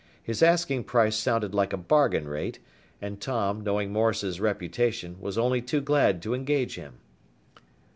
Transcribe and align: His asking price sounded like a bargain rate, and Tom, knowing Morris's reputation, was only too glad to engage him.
His 0.23 0.41
asking 0.41 0.85
price 0.85 1.15
sounded 1.15 1.53
like 1.53 1.73
a 1.73 1.77
bargain 1.77 2.27
rate, 2.27 2.57
and 3.03 3.21
Tom, 3.21 3.61
knowing 3.63 3.93
Morris's 3.93 4.39
reputation, 4.41 5.17
was 5.21 5.37
only 5.37 5.61
too 5.61 5.79
glad 5.79 6.23
to 6.23 6.33
engage 6.33 6.73
him. 6.73 6.93